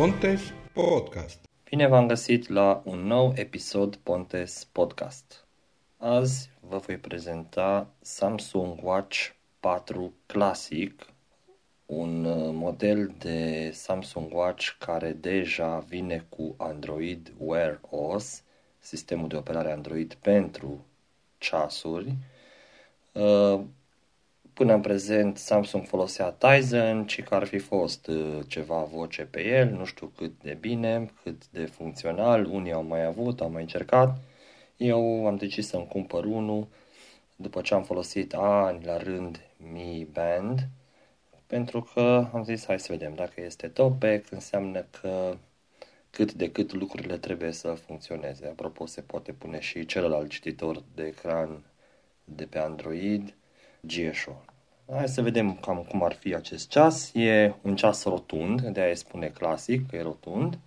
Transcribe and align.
Pontes 0.00 0.52
Podcast. 0.72 1.38
Bine 1.64 1.86
v-am 1.86 2.06
găsit 2.06 2.48
la 2.48 2.82
un 2.84 2.98
nou 2.98 3.32
episod 3.34 3.96
Pontes 3.96 4.68
Podcast. 4.72 5.46
Azi 5.96 6.50
vă 6.60 6.76
voi 6.76 6.96
prezenta 6.96 7.90
Samsung 8.00 8.78
Watch 8.82 9.30
4 9.58 10.12
Classic, 10.26 11.06
un 11.86 12.24
uh, 12.24 12.50
model 12.52 13.14
de 13.18 13.70
Samsung 13.72 14.34
Watch 14.34 14.68
care 14.78 15.12
deja 15.12 15.78
vine 15.78 16.26
cu 16.28 16.54
Android 16.56 17.32
Wear 17.38 17.80
OS, 17.90 18.42
sistemul 18.78 19.28
de 19.28 19.36
operare 19.36 19.72
Android 19.72 20.14
pentru 20.14 20.86
ceasuri. 21.38 22.16
Uh, 24.60 24.66
Până 24.66 24.74
în 24.74 24.80
prezent 24.80 25.36
Samsung 25.36 25.86
folosea 25.86 26.30
Tizen, 26.30 27.06
ci 27.06 27.22
că 27.22 27.34
ar 27.34 27.44
fi 27.44 27.58
fost 27.58 28.06
uh, 28.06 28.38
ceva 28.46 28.82
voce 28.82 29.22
pe 29.22 29.44
el, 29.44 29.70
nu 29.70 29.84
știu 29.84 30.12
cât 30.16 30.42
de 30.42 30.56
bine, 30.60 31.10
cât 31.22 31.48
de 31.48 31.64
funcțional, 31.64 32.44
unii 32.44 32.72
au 32.72 32.82
mai 32.82 33.04
avut, 33.04 33.40
au 33.40 33.50
mai 33.50 33.62
încercat. 33.62 34.18
Eu 34.76 35.26
am 35.26 35.36
decis 35.36 35.68
să-mi 35.68 35.86
cumpăr 35.86 36.24
unul 36.24 36.66
după 37.36 37.60
ce 37.60 37.74
am 37.74 37.82
folosit 37.82 38.34
ani 38.34 38.84
la 38.84 38.96
rând 38.96 39.40
Mi 39.56 40.08
Band, 40.12 40.68
pentru 41.46 41.90
că 41.94 42.28
am 42.32 42.44
zis 42.44 42.66
hai 42.66 42.80
să 42.80 42.92
vedem 42.92 43.14
dacă 43.14 43.40
este 43.40 43.68
topec, 43.68 44.30
înseamnă 44.30 44.86
că 45.00 45.36
cât 46.10 46.32
de 46.32 46.50
cât 46.50 46.72
lucrurile 46.72 47.18
trebuie 47.18 47.52
să 47.52 47.68
funcționeze. 47.68 48.46
Apropo, 48.46 48.86
se 48.86 49.00
poate 49.00 49.32
pune 49.32 49.60
și 49.60 49.86
celălalt 49.86 50.30
cititor 50.30 50.82
de 50.94 51.06
ecran 51.06 51.64
de 52.24 52.44
pe 52.44 52.58
Android, 52.58 53.34
GSO. 53.80 54.49
Hai 54.94 55.08
să 55.08 55.22
vedem 55.22 55.54
cam 55.54 55.86
cum 55.88 56.02
ar 56.02 56.12
fi 56.12 56.34
acest 56.34 56.68
ceas. 56.68 57.14
E 57.14 57.54
un 57.62 57.76
ceas 57.76 58.04
rotund, 58.04 58.60
de 58.60 58.80
aia 58.80 58.94
spune 58.94 59.28
clasic, 59.28 59.88
că 59.88 59.96
e 59.96 60.02
rotund. 60.02 60.58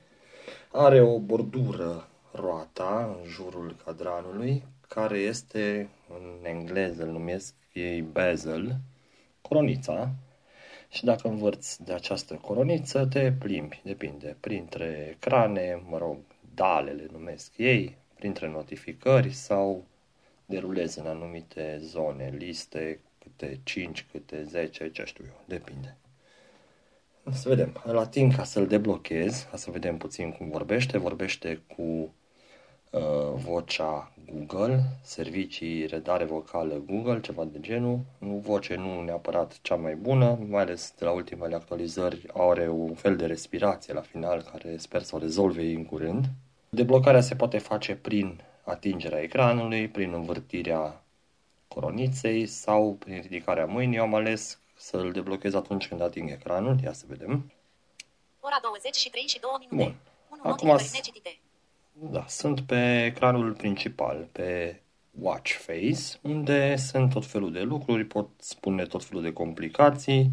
Are 0.71 1.01
o 1.01 1.19
bordură 1.19 2.07
roata 2.31 3.17
în 3.17 3.29
jurul 3.29 3.75
cadranului, 3.85 4.63
care 4.87 5.17
este, 5.17 5.89
în 6.09 6.45
engleză 6.45 7.03
îl 7.03 7.11
numesc 7.11 7.53
ei 7.73 8.01
bezel, 8.01 8.75
coronița. 9.41 10.11
Și 10.89 11.05
dacă 11.05 11.27
învârți 11.27 11.83
de 11.83 11.93
această 11.93 12.33
coroniță, 12.33 13.05
te 13.05 13.31
plimbi, 13.31 13.81
depinde, 13.83 14.35
printre 14.39 15.15
ecrane, 15.15 15.83
mă 15.89 15.97
rog, 15.97 16.17
dalele 16.55 17.07
numesc 17.11 17.57
ei, 17.57 17.97
printre 18.15 18.49
notificări 18.49 19.31
sau 19.31 19.83
derulezi 20.45 20.99
în 20.99 21.05
anumite 21.05 21.77
zone, 21.81 22.33
liste, 22.37 22.99
câte 23.23 23.59
5, 23.63 24.05
câte 24.11 24.43
10, 24.43 24.91
ce 24.91 25.03
știu 25.05 25.23
eu, 25.27 25.43
depinde. 25.45 25.97
Să 27.31 27.49
vedem, 27.49 27.81
la 27.83 28.07
timp 28.07 28.35
ca 28.35 28.43
să-l 28.43 28.67
deblochez, 28.67 29.47
ca 29.51 29.57
să 29.57 29.71
vedem 29.71 29.97
puțin 29.97 30.31
cum 30.31 30.49
vorbește, 30.49 30.97
vorbește 30.97 31.61
cu 31.75 32.13
uh, 32.89 33.01
vocea 33.35 34.11
Google, 34.31 34.83
servicii 35.01 35.85
redare 35.85 36.23
vocală 36.23 36.83
Google, 36.85 37.19
ceva 37.19 37.43
de 37.43 37.59
genul, 37.59 37.99
nu 38.17 38.35
voce 38.35 38.75
nu 38.75 39.01
neapărat 39.01 39.59
cea 39.61 39.75
mai 39.75 39.95
bună, 39.95 40.39
mai 40.49 40.61
ales 40.61 40.93
de 40.97 41.05
la 41.05 41.11
ultimele 41.11 41.55
actualizări 41.55 42.25
are 42.33 42.69
un 42.69 42.93
fel 42.93 43.15
de 43.15 43.25
respirație 43.25 43.93
la 43.93 44.01
final 44.01 44.45
care 44.51 44.77
sper 44.77 45.01
să 45.01 45.15
o 45.15 45.19
rezolve 45.19 45.61
în 45.61 45.85
curând. 45.85 46.25
Deblocarea 46.69 47.21
se 47.21 47.35
poate 47.35 47.57
face 47.57 47.95
prin 47.95 48.41
atingerea 48.63 49.21
ecranului, 49.21 49.87
prin 49.87 50.13
învârtirea 50.13 51.02
coroniței 51.73 52.45
sau 52.45 52.95
prin 52.99 53.21
ridicarea 53.21 53.65
mâinii. 53.65 53.97
Eu 53.97 54.03
am 54.03 54.15
ales 54.15 54.59
să-l 54.77 55.11
deblochez 55.11 55.53
atunci 55.53 55.87
când 55.87 56.01
ating 56.01 56.29
ecranul. 56.29 56.77
Ia 56.83 56.93
să 56.93 57.05
vedem. 57.07 57.51
Ora 58.39 58.59
23 58.61 59.21
și 59.27 59.39
2 59.39 59.49
minute. 59.59 59.75
Bun. 59.89 59.95
Unu 60.29 60.41
Acum 60.51 60.67
notificări 60.67 60.83
s- 60.83 60.93
necitite. 60.93 61.37
Da, 61.91 62.25
sunt 62.27 62.61
pe 62.61 63.05
ecranul 63.05 63.53
principal, 63.53 64.27
pe 64.31 64.79
Watch 65.19 65.51
Face, 65.51 66.19
unde 66.21 66.75
sunt 66.75 67.09
tot 67.13 67.25
felul 67.25 67.51
de 67.51 67.61
lucruri, 67.61 68.05
pot 68.05 68.27
spune 68.37 68.85
tot 68.85 69.03
felul 69.03 69.21
de 69.23 69.33
complicații. 69.33 70.29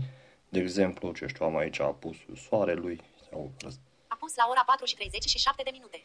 De 0.49 0.61
exemplu, 0.61 1.13
ce 1.13 1.27
știu, 1.27 1.45
am 1.47 1.57
aici 1.57 1.81
apusul 1.81 2.37
soarelui 2.49 3.01
sau 3.31 3.51
Apus 4.09 4.35
la 4.37 4.47
ora 4.51 4.63
4 4.67 4.85
și 4.85 4.95
37 4.95 5.63
de 5.63 5.71
minute. 5.73 6.01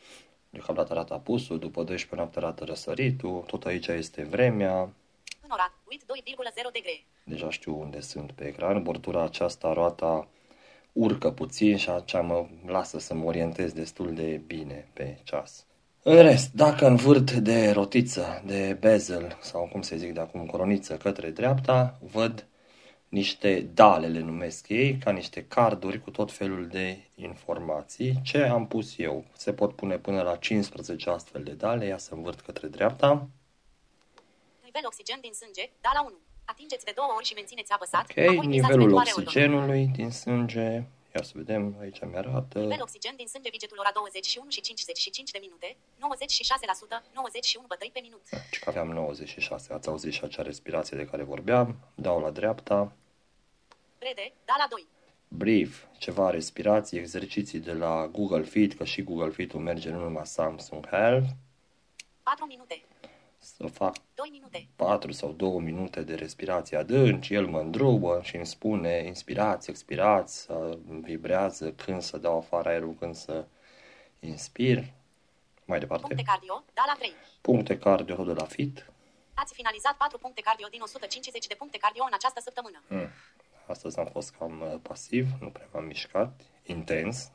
deocamdată 0.49 0.91
arată 0.91 1.13
apusul, 1.13 1.59
după 1.59 1.83
12 1.83 2.15
noapte 2.15 2.39
arată 2.39 2.63
răsăritul, 2.63 3.43
tot 3.47 3.65
aici 3.65 3.87
este 3.87 4.23
vremea, 4.23 4.89
În 5.47 5.51
oraș, 5.51 5.71
uit 5.83 6.01
2,0 6.01 6.71
de 6.71 6.79
gre. 6.79 7.05
deja 7.23 7.49
știu 7.49 7.79
unde 7.79 7.99
sunt 7.99 8.31
pe 8.31 8.45
ecran, 8.45 8.83
bordura 8.83 9.23
aceasta, 9.23 9.73
roata 9.73 10.27
urcă 10.91 11.31
puțin 11.31 11.77
și 11.77 11.89
așa 11.89 12.21
mă 12.21 12.47
lasă 12.65 12.99
să 12.99 13.13
mă 13.13 13.25
orientez 13.25 13.73
destul 13.73 14.13
de 14.13 14.41
bine 14.47 14.87
pe 14.93 15.17
ceas. 15.23 15.65
În 16.03 16.21
rest, 16.21 16.53
dacă 16.53 16.87
învârt 16.87 17.31
de 17.31 17.71
rotiță, 17.71 18.43
de 18.45 18.77
bezel 18.79 19.37
sau 19.41 19.69
cum 19.71 19.81
se 19.81 19.97
zic 19.97 20.13
de 20.13 20.19
acum, 20.19 20.45
coroniță 20.45 20.97
către 20.97 21.29
dreapta, 21.29 21.99
văd 22.11 22.47
niște 23.09 23.69
dale, 23.73 24.07
le 24.07 24.19
numesc 24.19 24.69
ei, 24.69 24.97
ca 24.97 25.11
niște 25.11 25.45
carduri 25.47 26.01
cu 26.01 26.09
tot 26.09 26.31
felul 26.31 26.67
de 26.67 26.97
informații. 27.15 28.19
Ce 28.23 28.41
am 28.41 28.67
pus 28.67 28.97
eu? 28.97 29.25
Se 29.33 29.53
pot 29.53 29.75
pune 29.75 29.97
până 29.97 30.21
la 30.21 30.35
15 30.35 31.09
astfel 31.09 31.43
de 31.43 31.51
dale, 31.51 31.85
ia 31.85 31.97
să 31.97 32.13
învârt 32.13 32.39
către 32.39 32.67
dreapta. 32.67 33.27
Nivel 34.75 34.89
oxigen 34.93 35.19
din 35.21 35.33
sânge, 35.41 35.65
da 35.81 35.91
la 35.93 36.01
1. 36.01 36.19
Atingeți 36.45 36.85
de 36.85 36.93
două 36.99 37.11
ori 37.17 37.25
și 37.29 37.33
mențineți 37.33 37.71
apăsat. 37.71 38.05
Ok, 38.09 38.17
apoi 38.17 38.35
vizați 38.35 38.47
nivelul 38.47 38.77
pentru 38.77 38.97
areolul. 38.97 39.23
oxigenului 39.23 39.83
din 39.99 40.11
sânge. 40.11 40.69
Ia 41.15 41.21
să 41.29 41.31
vedem, 41.41 41.63
aici 41.81 41.99
mi-arată. 42.11 42.59
Nivel 42.59 42.81
oxigen 42.81 43.15
din 43.15 43.27
sânge, 43.27 43.49
vigetul 43.49 43.77
ora 43.79 43.91
21 43.93 44.49
și 44.49 44.61
55 44.61 45.31
de 45.31 45.39
minute, 45.45 45.77
96%, 46.99 47.03
91 47.13 47.65
bătăi 47.67 47.89
pe 47.93 47.99
minut. 48.07 48.23
Ce 48.51 48.59
că 48.59 48.69
aveam 48.69 48.87
96, 48.87 49.73
ați 49.73 49.87
auzit 49.87 50.13
și 50.13 50.23
acea 50.23 50.41
respirație 50.41 50.97
de 50.97 51.05
care 51.05 51.23
vorbeam. 51.23 51.67
Dau 51.95 52.19
la 52.21 52.31
dreapta. 52.39 52.91
Brede, 53.99 54.33
da 54.45 54.55
la 54.57 54.67
2. 54.69 54.87
Brief, 55.27 55.83
ceva 55.97 56.29
respirații, 56.29 56.97
exerciții 56.97 57.59
de 57.59 57.73
la 57.73 58.07
Google 58.07 58.43
Fit, 58.43 58.73
că 58.73 58.83
și 58.83 59.03
Google 59.03 59.31
Fit-ul 59.31 59.59
merge 59.59 59.89
nu 59.89 59.99
numai 59.99 60.25
Samsung 60.25 60.87
Health. 60.87 61.29
4 62.23 62.45
minute. 62.45 62.84
Să 63.57 63.67
fac 63.67 63.95
2 64.13 64.29
minute. 64.31 64.67
4 64.75 65.11
sau 65.11 65.31
2 65.31 65.59
minute 65.59 66.01
de 66.01 66.15
respirație 66.15 66.77
adânci, 66.77 67.33
el 67.33 67.47
mă 67.47 67.59
îndrubă 67.59 68.19
și 68.23 68.35
îmi 68.35 68.45
spune 68.45 69.03
inspirați, 69.05 69.69
expirați, 69.69 70.41
să 70.41 70.77
vibrează 71.01 71.71
când 71.71 72.01
să 72.01 72.17
dau 72.17 72.37
afară 72.37 72.69
aerul, 72.69 72.95
când 72.99 73.15
să 73.15 73.45
inspir. 74.19 74.83
Mai 75.65 75.79
departe. 75.79 76.05
Puncte 76.07 76.23
cardio, 76.23 76.63
da 76.73 76.83
la 76.87 76.93
3. 76.97 77.11
Puncte 77.41 77.77
cardio 77.77 78.15
tot 78.15 78.25
de 78.25 78.33
la 78.33 78.45
Fit. 78.45 78.91
Ați 79.33 79.53
finalizat 79.53 79.97
4 79.97 80.17
puncte 80.17 80.41
cardio 80.41 80.67
din 80.69 80.81
150 80.81 81.47
de 81.47 81.55
puncte 81.55 81.77
cardio 81.77 82.03
în 82.03 82.13
această 82.13 82.39
săptămână. 82.39 82.83
Hmm. 82.87 83.09
Astăzi 83.67 83.99
am 83.99 84.05
fost 84.05 84.31
cam 84.31 84.61
uh, 84.61 84.79
pasiv, 84.81 85.27
nu 85.39 85.49
prea 85.49 85.67
m-am 85.73 85.85
mișcat, 85.85 86.41
intens. 86.63 87.31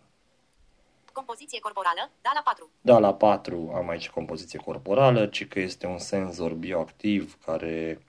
Compoziție 1.13 1.59
corporală, 1.59 2.11
da 2.23 2.31
la 2.35 2.41
4. 2.45 2.71
Da, 2.81 2.99
la 2.99 3.15
4 3.15 3.73
am 3.75 3.89
aici 3.89 4.11
compoziție 4.11 4.59
corporală, 4.59 5.27
ci 5.27 5.49
că 5.49 5.61
este 5.61 5.87
un 5.87 5.99
senzor 5.99 6.53
bioactiv 6.53 7.39
care 7.45 8.05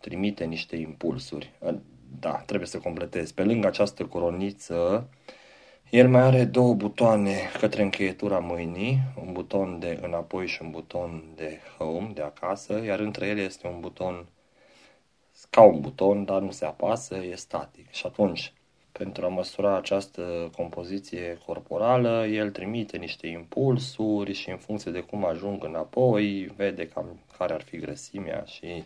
trimite 0.00 0.44
niște 0.44 0.76
impulsuri. 0.76 1.52
Da, 2.20 2.32
trebuie 2.32 2.68
să 2.68 2.78
completez. 2.78 3.32
Pe 3.32 3.44
lângă 3.44 3.66
această 3.66 4.04
coroniță, 4.06 5.08
el 5.90 6.08
mai 6.08 6.22
are 6.22 6.44
două 6.44 6.74
butoane 6.74 7.50
către 7.58 7.82
încheietura 7.82 8.38
mâinii, 8.38 8.98
un 9.26 9.32
buton 9.32 9.78
de 9.78 9.98
înapoi 10.02 10.46
și 10.46 10.62
un 10.62 10.70
buton 10.70 11.24
de 11.34 11.60
home, 11.78 12.10
de 12.14 12.22
acasă, 12.22 12.82
iar 12.84 12.98
între 12.98 13.26
ele 13.26 13.40
este 13.40 13.66
un 13.66 13.80
buton 13.80 14.26
ca 15.50 15.60
un 15.60 15.80
buton, 15.80 16.24
dar 16.24 16.40
nu 16.40 16.50
se 16.50 16.64
apasă, 16.64 17.16
e 17.16 17.34
static. 17.34 17.90
Și 17.90 18.06
atunci, 18.06 18.52
pentru 18.98 19.24
a 19.24 19.28
măsura 19.28 19.76
această 19.76 20.50
compoziție 20.56 21.38
corporală, 21.46 22.26
el 22.26 22.50
trimite 22.50 22.96
niște 22.96 23.26
impulsuri 23.26 24.32
și 24.32 24.50
în 24.50 24.58
funcție 24.58 24.90
de 24.90 25.00
cum 25.00 25.24
ajung 25.24 25.64
înapoi, 25.64 26.52
vede 26.56 26.88
cam 26.88 27.20
care 27.38 27.52
ar 27.52 27.62
fi 27.62 27.76
grăsimea 27.76 28.44
și 28.44 28.84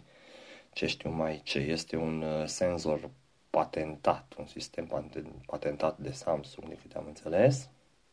ce 0.72 0.86
știu 0.86 1.10
mai 1.10 1.40
ce. 1.44 1.58
Este 1.58 1.96
un 1.96 2.22
uh, 2.22 2.46
senzor 2.46 3.10
patentat, 3.50 4.34
un 4.38 4.46
sistem 4.46 4.86
paten- 4.86 5.44
patentat 5.46 5.98
de 5.98 6.10
Samsung, 6.10 6.68
de 6.68 6.78
câte 6.82 6.96
am 6.96 7.06
înțeles. 7.06 7.68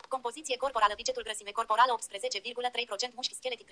Compoziție 0.07 0.57
corporală, 0.57 0.93
bigetul 0.95 1.23
grăsime 1.23 1.51
corporală 1.51 1.91
18,3%, 3.09 3.13
mușchi 3.15 3.35
scheleti 3.39 3.63
35,1 3.63 3.69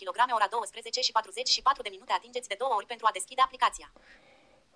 kg, 0.00 0.18
ora 0.34 0.48
12 0.50 1.00
și 1.00 1.12
44 1.12 1.82
de 1.82 1.88
minute, 1.92 2.12
atingeți 2.12 2.48
de 2.48 2.56
două 2.58 2.74
ori 2.74 2.86
pentru 2.86 3.06
a 3.08 3.12
deschide 3.12 3.42
aplicația. 3.44 3.92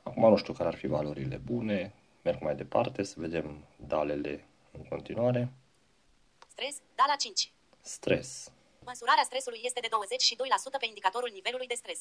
Acum 0.02 0.28
nu 0.30 0.36
știu 0.36 0.52
care 0.52 0.68
ar 0.68 0.74
fi 0.74 0.86
valorile 0.86 1.36
bune, 1.36 1.92
merg 2.22 2.40
mai 2.42 2.54
departe 2.54 3.02
să 3.02 3.14
vedem 3.16 3.64
dalele 3.76 4.44
în 4.72 4.82
continuare. 4.84 5.52
Stres, 6.48 6.76
da 6.94 7.04
la 7.06 7.14
5. 7.14 7.52
Stres. 7.80 8.50
Măsurarea 8.84 9.22
stresului 9.24 9.60
este 9.64 9.80
de 9.80 9.88
22% 9.88 10.78
pe 10.80 10.86
indicatorul 10.86 11.30
nivelului 11.32 11.66
de 11.66 11.74
stres. 11.74 12.00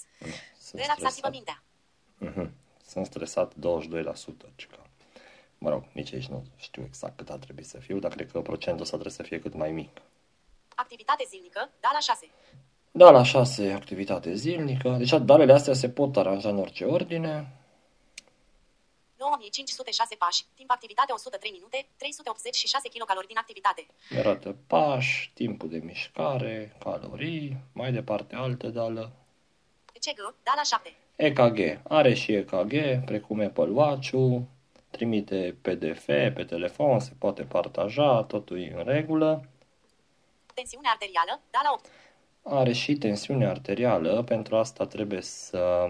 Sunt 0.59 0.81
Relaxați-vă 0.81 1.09
stresat. 1.09 1.31
mintea. 1.31 1.63
Mhm. 2.17 2.51
Sunt 2.87 3.05
stresat 3.05 3.53
22%. 3.55 4.51
cica. 4.55 4.81
Mă 5.57 5.69
rog, 5.69 5.83
nici 5.91 6.13
aici 6.13 6.27
nu 6.27 6.43
știu 6.55 6.83
exact 6.83 7.17
cât 7.17 7.29
ar 7.29 7.37
trebui 7.37 7.63
să 7.63 7.77
fiu, 7.79 7.99
dar 7.99 8.11
cred 8.11 8.31
că 8.31 8.41
procentul 8.41 8.81
ăsta 8.81 8.97
trebuie 8.97 9.15
să 9.15 9.23
fie 9.23 9.39
cât 9.39 9.53
mai 9.53 9.71
mic. 9.71 10.01
Activitate 10.75 11.23
zilnică, 11.27 11.69
da 11.79 11.89
la 11.93 11.99
6. 11.99 12.29
Da, 12.91 13.09
la 13.11 13.23
6 13.23 13.71
activitate 13.71 14.33
zilnică. 14.33 14.89
Deci 14.89 15.09
dalele 15.09 15.53
astea 15.53 15.73
se 15.73 15.89
pot 15.89 16.17
aranja 16.17 16.49
în 16.49 16.57
orice 16.59 16.85
ordine. 16.85 17.57
9506 19.17 20.15
pași, 20.15 20.45
timp 20.55 20.71
activitate 20.71 21.11
103 21.11 21.51
minute, 21.51 21.87
386 21.97 22.89
kilocalori 22.89 23.27
din 23.27 23.37
activitate. 23.37 23.85
Mi 24.09 24.17
arată 24.17 24.55
pași, 24.67 25.31
timpul 25.33 25.69
de 25.69 25.77
mișcare, 25.77 26.75
calorii, 26.79 27.57
mai 27.73 27.91
departe 27.91 28.35
alte 28.35 28.67
dală. 28.67 29.11
ECG, 29.93 30.19
da 30.43 30.53
la 30.55 30.63
7. 30.63 30.95
EKG. 31.15 31.81
Are 31.87 32.13
și 32.13 32.31
EKG, 32.33 32.73
precum 33.05 33.39
Apple 33.39 33.69
Watch-ul, 33.69 34.43
trimite 34.89 35.57
PDF 35.61 36.05
pe 36.05 36.45
telefon, 36.47 36.99
se 36.99 37.11
poate 37.19 37.43
partaja, 37.43 38.23
totul 38.23 38.61
e 38.61 38.73
în 38.75 38.83
regulă. 38.83 39.47
Tensiune 40.53 40.87
arterială, 40.89 41.41
da 41.49 41.59
la 41.63 41.71
8. 41.73 41.85
Are 42.41 42.73
și 42.73 42.93
tensiune 42.93 43.45
arterială, 43.45 44.23
pentru 44.23 44.55
asta 44.55 44.85
trebuie 44.85 45.21
să 45.21 45.89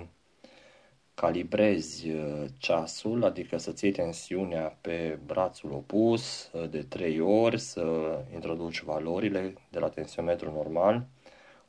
calibrezi 1.19 2.09
uh, 2.09 2.45
ceasul, 2.57 3.23
adică 3.23 3.57
să 3.57 3.71
ții 3.71 3.91
tensiunea 3.91 4.77
pe 4.81 5.19
brațul 5.25 5.71
opus 5.71 6.49
uh, 6.53 6.69
de 6.69 6.81
3 6.83 7.19
ori, 7.19 7.59
să 7.59 8.17
introduci 8.33 8.81
valorile 8.81 9.53
de 9.69 9.79
la 9.79 9.89
tensiometru 9.89 10.51
normal, 10.51 11.05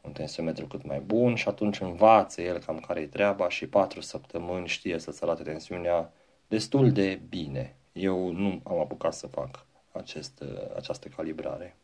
un 0.00 0.12
tensiometru 0.12 0.66
cât 0.66 0.84
mai 0.84 1.00
bun 1.00 1.34
și 1.34 1.48
atunci 1.48 1.80
învață 1.80 2.42
el 2.42 2.58
cam 2.58 2.78
care 2.78 3.00
e 3.00 3.06
treaba 3.06 3.48
și 3.48 3.66
4 3.66 4.00
săptămâni 4.00 4.66
știe 4.66 4.98
să-ți 4.98 5.22
arate 5.22 5.42
tensiunea 5.42 6.12
destul 6.48 6.92
de 6.92 7.20
bine. 7.28 7.76
Eu 7.92 8.30
nu 8.30 8.60
am 8.64 8.78
apucat 8.78 9.14
să 9.14 9.26
fac 9.26 9.66
acest, 9.92 10.40
uh, 10.40 10.76
această 10.76 11.08
calibrare. 11.16 11.76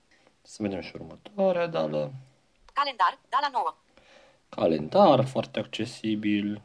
Să 0.43 0.63
vedem 0.63 0.81
și 0.81 0.93
următoarea 0.95 1.67
dală. 1.67 2.13
Calendar, 2.73 3.19
da 3.29 3.39
la 3.41 3.49
9. 3.53 3.75
Calendar, 4.49 5.25
foarte 5.25 5.59
accesibil. 5.59 6.63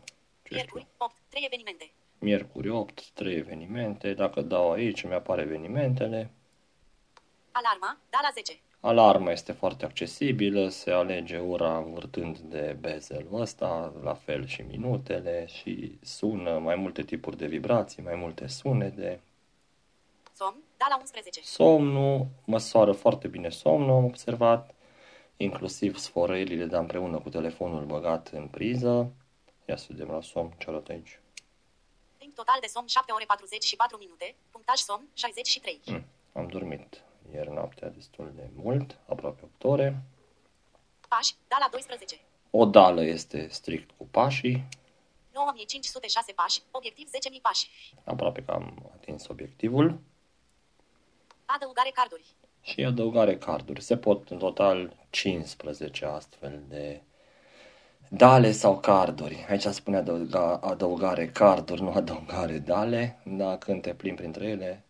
Ce 0.50 0.57
știu, 0.57 0.75
Miercuri, 0.75 0.88
8. 0.98 1.16
3 1.30 1.44
evenimente. 1.46 1.92
miercuri 2.19 2.69
8, 2.69 3.10
3 3.10 3.36
evenimente. 3.36 4.13
Dacă 4.13 4.42
dau 4.42 4.72
aici, 4.72 5.04
mi 5.04 5.13
apare 5.13 5.42
evenimentele. 5.42 6.31
Alarma, 7.51 7.98
da 8.10 8.19
la 8.22 8.30
10. 8.34 8.60
Alarma 8.80 9.31
este 9.31 9.51
foarte 9.51 9.86
accesibilă, 9.86 10.69
se 10.69 10.92
alege 10.92 11.38
ora 11.38 11.78
învârtând 11.78 12.38
de 12.38 12.78
bezelul 12.80 13.42
ăsta, 13.42 13.94
la 14.04 14.13
fel 14.13 14.46
și 14.46 14.62
minutele 14.62 15.46
și 15.46 15.98
sună 16.01 16.57
mai 16.57 16.75
multe 16.75 17.01
tipuri 17.01 17.38
de 17.38 17.48
vibrații, 17.48 18.04
mai 18.04 18.16
multe 18.16 18.48
sunete. 18.48 19.22
Somn, 20.34 20.63
da 20.78 20.86
la 20.90 20.98
11. 21.00 21.42
Somnul, 21.44 22.28
măsoară 22.46 22.92
foarte 22.92 23.28
bine 23.28 23.50
somnul, 23.50 23.96
am 23.98 24.06
observat, 24.06 24.75
inclusiv 25.38 25.98
sforările, 25.98 26.66
dar 26.66 26.80
împreună 26.80 27.19
cu 27.19 27.30
telefonul 27.30 27.86
băgat 27.86 28.28
în 28.28 28.48
priză. 28.48 29.12
Ia 29.69 29.75
să 29.75 29.86
vedem 29.89 30.07
la 30.07 30.21
somn 30.21 30.54
ce 30.57 30.69
arată 30.69 30.92
aici. 30.92 31.19
Timp 32.18 32.33
total 32.36 32.57
de 32.62 32.68
somn 32.68 32.88
7 32.88 33.12
ore 33.12 33.25
44 33.25 33.98
minute. 33.98 34.36
Punctaj 34.51 34.77
somn 34.77 35.07
63. 35.13 35.81
Hmm, 35.86 36.06
am 36.33 36.48
dormit 36.48 37.04
ieri 37.33 37.50
noaptea 37.50 37.89
destul 37.89 38.31
de 38.36 38.50
mult, 38.56 38.98
aproape 39.07 39.42
8 39.44 39.63
ore. 39.63 40.01
Pași, 41.07 41.36
da 41.48 41.57
la 41.60 41.68
12. 41.71 42.19
O 42.50 42.66
dală 42.66 43.04
este 43.04 43.48
strict 43.48 43.92
cu 43.98 44.06
pașii, 44.06 44.68
9506 45.33 46.31
pași, 46.31 46.62
obiectiv 46.72 47.07
10.000 47.07 47.42
pași. 47.42 47.94
aproape 48.04 48.44
că 48.44 48.51
am 48.51 48.92
atins 48.94 49.27
obiectivul. 49.27 50.00
Adăugare 51.45 51.89
carduri. 51.94 52.25
și 52.62 52.83
adăugare 52.83 53.38
carduri. 53.38 53.81
Se 53.81 53.98
pot 53.98 54.30
în 54.30 54.38
total 54.38 54.95
15 55.10 56.06
astfel 56.06 56.63
de 56.68 57.01
dale 58.10 58.52
sau 58.52 58.80
carduri. 58.80 59.46
Aici 59.50 59.64
spune 59.64 59.98
adăuga, 59.98 60.60
adăugare 60.64 61.28
carduri, 61.28 61.82
nu 61.82 61.92
adăugare 61.92 62.58
dale. 62.58 63.20
Dar 63.26 63.58
când 63.58 63.82
te 63.82 63.94
plimbi 63.94 64.22
printre 64.22 64.48
ele, 64.48 64.84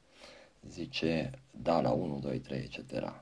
zice 0.69 1.31
dala 1.51 1.91
1, 1.91 2.19
2, 2.19 2.39
3, 2.39 2.69
etc. 2.71 3.13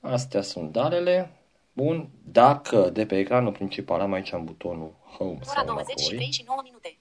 Astea 0.00 0.42
sunt 0.42 0.72
dalele. 0.72 1.36
Bun, 1.72 2.08
dacă 2.24 2.90
de 2.90 3.06
pe 3.06 3.18
ecranul 3.18 3.52
principal 3.52 4.00
am 4.00 4.12
aici 4.12 4.32
în 4.32 4.44
butonul 4.44 4.94
Home 5.16 5.30
Ora 5.30 5.44
sau 5.44 5.64
23 5.64 6.16
înapoi, 6.16 6.32
și 6.32 6.44
9 6.46 6.60
minute. 6.62 6.96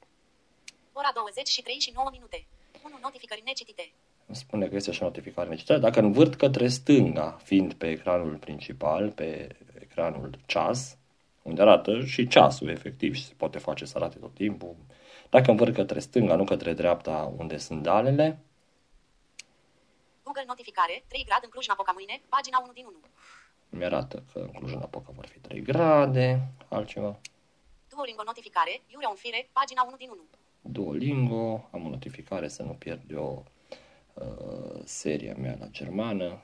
Ora 0.93 1.11
23 1.13 1.79
și 1.79 1.91
9 1.95 2.09
minute. 2.11 2.45
1 2.83 2.97
notificări 3.01 3.41
necitite. 3.45 3.91
îmi 4.27 4.35
spune 4.35 4.67
că 4.67 4.75
este 4.75 4.91
și 4.91 5.01
o 5.01 5.05
notificare 5.05 5.49
necesară. 5.49 5.79
Dacă 5.79 5.99
învârt 5.99 6.35
către 6.35 6.67
stânga, 6.67 7.37
fiind 7.43 7.73
pe 7.73 7.89
ecranul 7.89 8.35
principal, 8.35 9.11
pe 9.11 9.55
ecranul 9.79 10.39
ceas, 10.45 10.97
unde 11.41 11.61
arată 11.61 12.05
și 12.05 12.27
ceasul 12.27 12.69
efectiv 12.69 13.15
și 13.15 13.25
se 13.25 13.33
poate 13.37 13.57
face 13.57 13.85
să 13.85 13.93
arate 13.97 14.17
tot 14.19 14.33
timpul. 14.33 14.75
Dacă 15.29 15.51
învârt 15.51 15.73
către 15.73 15.99
stânga, 15.99 16.35
nu 16.35 16.43
către 16.43 16.73
dreapta, 16.73 17.33
unde 17.37 17.57
sunt 17.57 17.81
dalele, 17.81 18.39
Google 20.31 20.45
notificare, 20.47 21.03
3 21.07 21.23
grad 21.25 21.43
în 21.43 21.49
Cluj-Napoca 21.49 21.91
mâine, 21.97 22.21
pagina 22.29 22.61
1 22.63 22.71
din 22.71 22.85
1. 22.85 22.95
mi 23.69 23.85
arată 23.85 24.23
că 24.31 24.39
în 24.39 24.51
Cluj-Napoca 24.51 25.11
vor 25.15 25.25
fi 25.25 25.39
3 25.39 25.61
grade, 25.61 26.53
altceva. 26.67 27.19
Duolingo 27.89 28.23
notificare, 28.25 28.81
iurea 28.87 29.09
un 29.09 29.15
fire, 29.15 29.49
pagina 29.51 29.83
1 29.87 29.95
din 29.95 30.09
1. 30.09 30.21
Duolingo, 30.61 31.69
am 31.71 31.85
o 31.85 31.89
notificare 31.89 32.47
să 32.47 32.63
nu 32.63 32.71
pierd 32.71 33.11
eu 33.11 33.45
uh, 34.13 34.81
seria 34.83 35.35
mea 35.35 35.55
la 35.59 35.67
germană. 35.67 36.41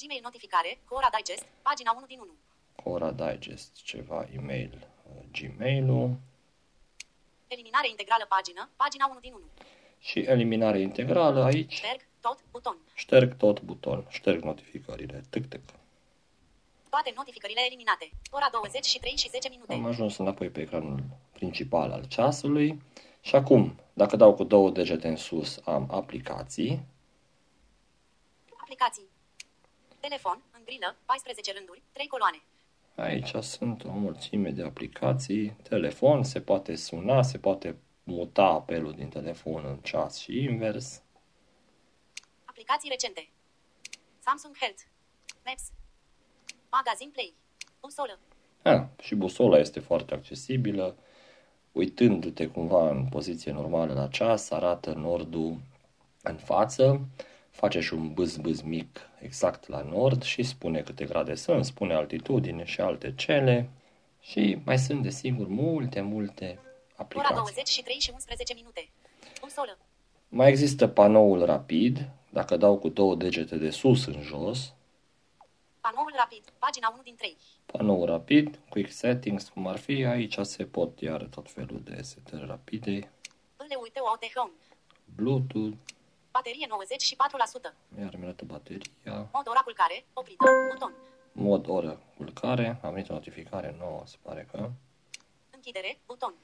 Gmail 0.00 0.20
notificare, 0.22 0.80
cu 0.88 0.94
ora 0.94 1.10
digest, 1.16 1.46
pagina 1.62 1.92
1 1.96 2.06
din 2.06 2.18
1. 2.18 2.30
Cora 2.82 3.10
Digest, 3.10 3.82
ceva 3.82 4.28
e-mail, 4.36 4.88
uh, 5.08 5.24
Gmail-ul 5.32 6.16
Eliminare 7.48 7.88
integrală 7.88 8.24
pagină, 8.28 8.68
pagina 8.76 9.06
1 9.10 9.20
din 9.20 9.32
1. 9.32 9.44
și 9.98 10.18
eliminare 10.18 10.80
integrală 10.80 11.42
aici. 11.42 11.72
Șterg, 11.72 12.00
tot, 12.20 12.38
buton. 12.50 12.76
Șterg 12.94 13.36
tot 13.36 13.60
buton, 13.60 14.06
șterg 14.08 14.42
notificările, 14.42 15.22
tic 15.30 15.48
tic. 15.48 15.60
Toate 16.88 17.12
notificările 17.16 17.60
eliminate. 17.66 18.10
Ora 18.30 18.48
23 18.52 19.16
și 19.16 19.28
10 19.28 19.48
minute. 19.48 19.72
Am 19.72 19.84
ajuns 19.84 20.16
înapoi 20.16 20.48
pe 20.48 20.60
ecranul 20.60 21.02
principal 21.32 21.90
al 21.90 22.04
ceasului 22.04 22.82
și 23.20 23.34
acum, 23.34 23.80
dacă 23.92 24.16
dau 24.16 24.34
cu 24.34 24.44
două 24.44 24.70
degete 24.70 25.08
în 25.08 25.16
sus, 25.16 25.60
am 25.64 25.88
aplicații, 25.90 26.86
Aplicații. 28.56 29.08
Telefon, 30.00 30.42
în 30.52 30.60
grilă, 30.64 30.96
14 31.04 31.52
rânduri, 31.52 31.82
3 31.92 32.06
coloane. 32.06 32.42
Aici 32.96 33.34
sunt 33.40 33.84
o 33.84 33.90
mulțime 33.90 34.50
de 34.50 34.62
aplicații. 34.62 35.56
Telefon, 35.62 36.22
se 36.22 36.40
poate 36.40 36.74
suna, 36.74 37.22
se 37.22 37.38
poate 37.38 37.76
muta 38.02 38.42
apelul 38.44 38.92
din 38.92 39.08
telefon 39.08 39.64
în 39.64 39.76
ceas 39.76 40.18
și 40.18 40.42
invers. 40.42 41.02
Aplicații 42.44 42.88
recente. 42.88 43.28
Samsung 44.18 44.56
Health. 44.56 44.82
Maps. 45.44 45.62
Magazin 46.70 47.10
Play. 47.10 47.34
Busolă. 47.80 48.18
Ah, 48.62 48.82
și 49.00 49.14
busola 49.14 49.58
este 49.58 49.80
foarte 49.80 50.14
accesibilă. 50.14 50.96
Uitându-te 51.72 52.46
cumva 52.46 52.90
în 52.90 53.08
poziție 53.08 53.52
normală 53.52 53.92
la 53.92 54.08
ceas, 54.08 54.50
arată 54.50 54.92
nordul 54.92 55.60
în 56.22 56.36
față, 56.36 57.08
face 57.58 57.80
și 57.80 57.94
un 57.94 58.14
bâz-bâz 58.14 58.60
mic 58.62 59.00
exact 59.20 59.68
la 59.68 59.82
nord 59.82 60.22
și 60.22 60.42
spune 60.42 60.80
câte 60.80 61.04
grade 61.04 61.34
sunt, 61.34 61.64
spune 61.64 61.94
altitudine 61.94 62.64
și 62.64 62.80
alte 62.80 63.14
cele. 63.14 63.70
Și 64.20 64.58
mai 64.64 64.78
sunt, 64.78 65.02
desigur, 65.02 65.46
multe, 65.46 66.00
multe 66.00 66.44
Ora 66.44 66.62
aplicații. 66.96 67.34
23 67.34 67.98
și 68.00 68.10
11 68.12 68.54
minute. 68.54 68.88
Busolă. 69.40 69.78
Mai 70.28 70.48
există 70.48 70.86
panoul 70.86 71.44
rapid, 71.44 72.08
dacă 72.30 72.56
dau 72.56 72.78
cu 72.78 72.88
două 72.88 73.14
degete 73.14 73.56
de 73.56 73.70
sus 73.70 74.06
în 74.06 74.20
jos, 74.22 74.72
Panoul 75.80 76.12
rapid. 76.16 76.44
Pagina 76.58 76.90
1 76.92 77.02
din 77.02 77.14
3. 77.14 77.36
panoul 77.66 78.06
rapid, 78.06 78.58
quick 78.68 78.90
settings, 78.90 79.48
cum 79.48 79.66
ar 79.66 79.78
fi, 79.78 80.04
aici 80.04 80.38
se 80.42 80.64
pot 80.64 81.00
iar 81.00 81.22
tot 81.22 81.50
felul 81.50 81.80
de 81.84 82.02
setări 82.02 82.46
rapide, 82.46 83.10
Île 83.56 83.76
uite 83.82 84.00
o 84.12 84.16
de 84.20 84.30
home. 84.34 84.52
Bluetooth, 85.14 85.76
Baterie 86.38 86.66
94%. 86.66 87.74
iar 88.00 88.14
mi 88.16 88.24
arată 88.24 88.44
bateria, 88.44 89.28
Mod 89.32 89.46
ora 89.48 89.60
culcare. 89.64 90.04
Oprită. 90.12 90.44
Buton. 90.72 90.92
mod 91.32 91.68
oră 91.68 92.00
culcare, 92.16 92.78
am 92.82 92.92
venit 92.92 93.10
o 93.10 93.12
notificare 93.12 93.76
nouă, 93.78 94.02
se 94.06 94.16
pare 94.22 94.48
că, 94.52 94.70
Închidere. 95.50 95.98
Buton. 96.06 96.34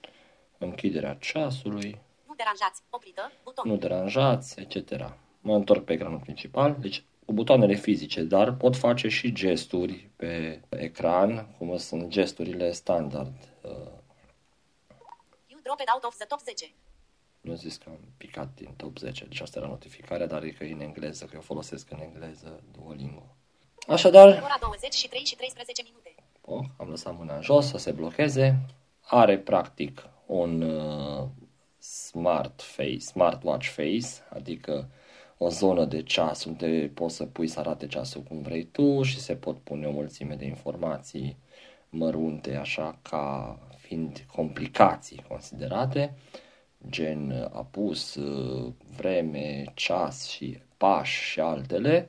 închiderea 0.58 1.14
ceasului, 1.14 2.00
Nu 2.26 2.34
deranjați. 2.34 2.82
Oprită. 2.90 3.32
Buton. 3.44 3.70
nu 3.70 3.76
deranjați, 3.76 4.60
etc. 4.60 4.90
Mă 5.40 5.54
întorc 5.54 5.84
pe 5.84 5.92
ecranul 5.92 6.18
principal, 6.18 6.76
deci 6.80 7.04
cu 7.26 7.32
butoanele 7.32 7.74
fizice, 7.74 8.22
dar 8.22 8.52
pot 8.54 8.76
face 8.76 9.08
și 9.08 9.32
gesturi 9.32 10.10
pe 10.16 10.60
ecran, 10.68 11.54
cum 11.58 11.76
sunt 11.76 12.08
gesturile 12.08 12.72
standard. 12.72 13.32
Uh, 13.62 13.70
You 15.46 15.60
dropped 15.62 15.88
out 15.94 16.04
of 16.04 16.14
the 16.16 16.26
top 16.26 16.40
10. 16.40 16.72
Nu 17.44 17.54
zis 17.54 17.76
că 17.76 17.84
am 17.88 17.98
picat 18.16 18.48
din 18.54 18.70
top 18.76 18.98
10, 18.98 19.24
deci 19.24 19.40
asta 19.40 19.58
era 19.58 19.68
notificarea, 19.68 20.26
dar 20.26 20.42
e 20.42 20.50
că 20.50 20.64
e 20.64 20.72
în 20.72 20.80
engleză, 20.80 21.24
că 21.24 21.30
eu 21.34 21.40
folosesc 21.40 21.90
în 21.90 22.00
engleză 22.00 22.62
Duolingo. 22.72 23.36
Așadar, 23.88 24.28
Ora 24.28 24.56
23 24.60 25.24
și 25.24 25.36
13 25.36 25.82
minute. 25.84 26.14
oh, 26.40 26.64
am 26.76 26.88
lăsat 26.88 27.16
mâna 27.18 27.34
în 27.36 27.42
jos 27.42 27.66
să 27.66 27.78
se 27.78 27.90
blocheze. 27.90 28.58
Are 29.00 29.38
practic 29.38 30.08
un 30.26 30.62
uh, 30.62 31.28
smart 31.78 32.62
face, 32.62 32.98
smartwatch 32.98 33.68
face, 33.68 34.06
adică 34.30 34.88
o 35.38 35.48
zonă 35.48 35.84
de 35.84 36.02
ceas 36.02 36.44
unde 36.44 36.90
poți 36.94 37.16
să 37.16 37.24
pui 37.24 37.48
să 37.48 37.58
arate 37.60 37.86
ceasul 37.86 38.22
cum 38.22 38.42
vrei 38.42 38.64
tu 38.64 39.02
și 39.02 39.20
se 39.20 39.34
pot 39.34 39.60
pune 39.60 39.86
o 39.86 39.90
mulțime 39.90 40.34
de 40.34 40.44
informații 40.44 41.36
mărunte, 41.88 42.56
așa 42.56 42.98
ca 43.02 43.58
fiind 43.76 44.24
complicații 44.32 45.24
considerate, 45.28 46.14
gen 46.88 47.30
uh, 47.30 47.48
apus, 47.52 48.14
uh, 48.14 48.72
vreme, 48.96 49.64
ceas 49.74 50.28
și 50.28 50.58
pași 50.76 51.30
și 51.30 51.40
altele. 51.40 52.08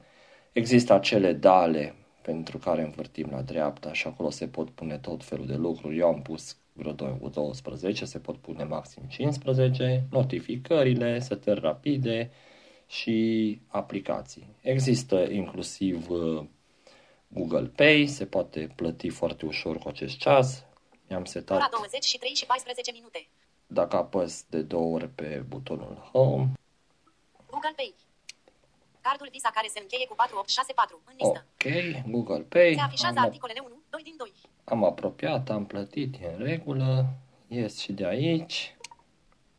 Există 0.52 0.94
acele 0.94 1.34
dale 1.34 1.96
pentru 2.22 2.58
care 2.58 2.82
învârtim 2.82 3.30
la 3.32 3.42
dreapta 3.42 3.94
și 3.94 4.08
acolo 4.08 4.30
se 4.30 4.48
pot 4.48 4.70
pune 4.70 4.98
tot 4.98 5.24
felul 5.24 5.46
de 5.46 5.56
lucruri. 5.56 5.98
Eu 5.98 6.08
am 6.08 6.22
pus 6.22 6.58
vreo 6.74 6.94
12, 7.30 8.06
se 8.06 8.20
pot 8.20 8.38
pune 8.38 8.64
maxim 8.64 9.04
15, 9.08 10.08
notificările, 10.12 11.20
setări 11.20 11.60
rapide 11.60 12.32
și 12.88 13.60
aplicații. 13.68 14.48
Există 14.62 15.28
inclusiv 15.32 16.10
uh, 16.10 16.44
Google 17.28 17.72
Pay, 17.76 18.08
se 18.08 18.26
poate 18.26 18.72
plăti 18.76 19.10
foarte 19.10 19.46
ușor 19.46 19.78
cu 19.78 19.88
acest 19.88 20.18
ceas. 20.18 20.66
Mi-am 21.08 21.26
setat 21.26 21.58
Ora 21.58 21.70
23 21.72 22.34
și 22.34 22.46
14 22.46 22.92
minute. 22.94 23.28
Dacă 23.76 23.96
apăs 23.96 24.46
de 24.50 24.62
două 24.62 24.94
ori 24.96 25.10
pe 25.10 25.46
butonul 25.48 25.96
Home. 26.12 26.52
Google 27.52 27.74
Pay. 27.76 27.96
Cardul 29.02 29.28
Visa 29.32 29.50
care 29.54 29.68
se 29.74 29.80
încheie 29.82 30.06
cu 30.08 30.16
4864 30.16 31.02
în 31.10 31.14
listă. 31.20 31.40
Ok, 31.54 31.66
Google 32.14 32.44
Pay. 32.54 32.74
Se 32.76 32.82
afișează 32.82 33.20
Am, 33.20 33.26
articolele 33.26 33.60
1, 33.64 33.82
2 33.90 34.02
din 34.04 34.16
2. 34.18 34.32
am 34.64 34.84
apropiat, 34.84 35.50
am 35.50 35.66
plătit, 35.66 36.16
e 36.22 36.26
în 36.38 36.44
regulă. 36.46 37.06
Ies 37.48 37.80
și 37.80 37.92
de 37.94 38.06
aici. 38.06 38.76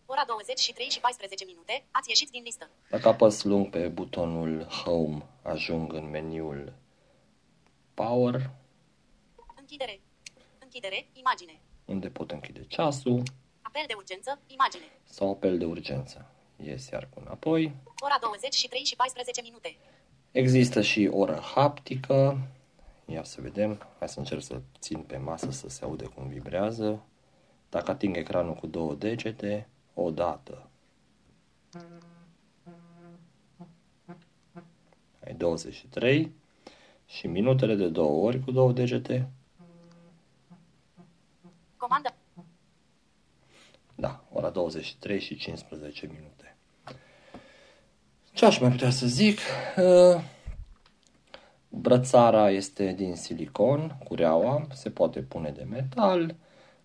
Ora 0.07 0.25
23 0.27 0.89
și 0.89 1.01
14 1.01 1.45
minute. 1.45 1.85
Ați 1.91 2.09
ieșit 2.09 2.31
din 2.31 2.43
listă. 2.43 2.71
Dacă 2.91 3.09
apăs 3.09 3.43
lung 3.43 3.71
pe 3.71 3.89
butonul 3.89 4.65
Home, 4.65 5.27
ajung 5.43 5.93
în 5.93 6.11
meniul 6.11 6.73
Power, 7.95 8.51
Închidere. 9.61 10.01
Închidere. 10.59 11.07
Imagine. 11.13 11.61
unde 11.85 12.09
pot 12.09 12.31
închide 12.31 12.65
ceasul 12.69 13.23
Apel 13.77 13.89
de 13.89 13.95
urgență. 13.95 14.41
Imagine. 14.47 14.85
sau 15.05 15.31
apel 15.31 15.59
de 15.59 15.65
urgență. 15.65 16.27
Ies 16.57 16.89
iar 16.89 17.09
cu 17.15 17.21
înapoi. 17.25 17.75
Ora 18.01 18.17
23 18.21 18.81
și 18.85 18.97
14 18.97 19.43
minute. 19.43 19.77
Există 20.31 20.83
și 20.83 21.11
oră 21.13 21.41
haptică. 21.55 22.39
Ia 23.07 23.23
să 23.23 23.41
vedem. 23.41 23.87
Hai 23.99 24.09
să 24.09 24.19
încerc 24.19 24.43
să 24.43 24.61
țin 24.79 24.99
pe 24.99 25.17
masă 25.17 25.51
să 25.51 25.69
se 25.69 25.85
aude 25.85 26.05
cum 26.05 26.29
vibrează. 26.29 27.03
Dacă 27.69 27.91
ating 27.91 28.17
ecranul 28.17 28.55
cu 28.55 28.67
două 28.67 28.95
degete, 28.95 29.69
o 29.95 30.11
dată. 30.11 30.69
Ai 35.25 35.35
23 35.35 36.33
și 37.07 37.27
minutele 37.27 37.75
de 37.75 37.89
două 37.89 38.27
ori 38.27 38.45
cu 38.45 38.51
două 38.51 38.73
degete. 38.73 39.31
Comandă. 41.77 42.16
Da, 44.57 44.63
ora 44.63 44.71
23 44.71 45.21
și 45.21 45.37
15 45.37 46.07
minute. 46.07 46.57
Ce 48.33 48.45
aș 48.45 48.59
mai 48.59 48.71
putea 48.71 48.91
să 48.91 49.07
zic? 49.07 49.39
Uh, 49.77 50.21
Brățara 51.69 52.51
este 52.51 52.93
din 52.93 53.17
silicon, 53.17 53.99
cureaua, 54.05 54.67
se 54.73 54.91
poate 54.91 55.21
pune 55.21 55.51
de 55.51 55.63
metal. 55.71 56.35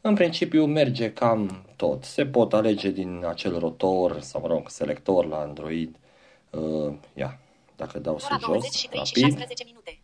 În 0.02 0.14
principiu 0.14 0.66
merge 0.66 1.14
cam 1.14 1.66
tot. 1.76 2.04
Se 2.04 2.26
pot 2.26 2.54
alege 2.54 2.90
din 2.90 3.26
acel 3.26 3.60
rotor 3.60 4.20
sau, 4.20 4.42
mă 4.42 4.48
rog, 4.48 4.70
selector 4.70 5.26
la 5.26 5.38
Android. 5.38 5.96
Uh, 6.50 6.94
ia, 7.14 7.40
dacă 7.76 8.00
dau 8.00 8.14
Ora 8.14 8.24
sus 8.24 8.40
jos, 8.40 8.48
23 8.48 9.06
și 9.06 9.14
rapid. 9.16 9.24
16 9.24 9.64
minute. 9.66 10.00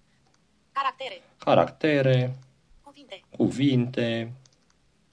Caractere. 0.72 1.22
Caractere, 1.38 2.36
Cuvinte. 2.84 3.22
cuvinte, 3.38 4.32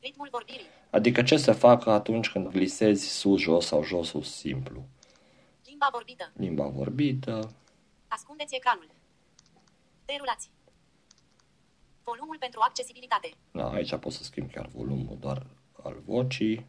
Ritmul 0.01 0.29
vorbirii. 0.31 0.67
Adică 0.95 1.23
ce 1.23 1.37
să 1.37 1.53
facă 1.53 1.91
atunci 1.91 2.31
când 2.31 2.49
glisezi 2.49 3.09
sus-jos 3.09 3.67
sau 3.67 3.83
jos-sus 3.85 4.35
simplu. 4.37 4.87
Limba 5.65 5.89
vorbită. 5.93 6.33
Limba 6.37 6.67
vorbită, 6.67 7.55
Ascundeți 8.09 8.55
ecranul. 8.55 8.89
Derulați. 10.05 10.51
Volumul 12.05 12.37
pentru 12.39 12.61
accesibilitate. 12.63 13.31
Da, 13.51 13.71
aici 13.71 13.95
pot 13.97 14.13
să 14.13 14.23
schimb 14.23 14.51
chiar 14.53 14.67
volumul 14.67 15.17
doar 15.21 15.47
al 15.83 15.97
vocii. 16.05 16.67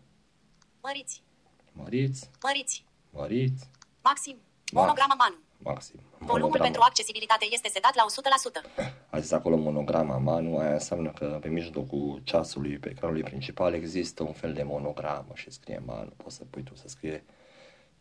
Măriți. 0.82 1.24
Măriți, 1.72 2.30
Măriți. 2.44 2.86
măriți, 3.12 3.70
Maxim. 4.04 4.38
Monogramă 4.72 5.14
Manu. 5.18 5.36
Maxim. 5.66 6.00
Volumul 6.18 6.40
Monograma. 6.40 6.64
pentru 6.64 6.82
accesibilitate 6.82 7.46
este 7.52 7.70
setat 7.70 7.96
la 7.96 8.06
100%. 8.06 8.86
A 9.10 9.20
zis 9.20 9.32
acolo 9.32 9.56
monograma 9.58 10.18
manu, 10.18 10.58
aia 10.58 10.74
înseamnă 10.74 11.12
că 11.12 11.38
pe 11.42 11.48
mijlocul 11.50 12.22
ceasului, 12.24 12.78
pe 12.78 12.90
ecranului 12.90 13.24
principal, 13.24 13.74
există 13.74 14.24
un 14.24 14.34
fel 14.34 14.54
de 14.54 14.64
monogramă 14.64 15.32
și 15.34 15.52
scrie 15.52 15.82
manu. 15.86 16.10
Poți 16.10 16.36
să 16.36 16.44
pui 16.50 16.64
tu 16.64 16.76
să 16.76 16.88
scrie 16.88 17.26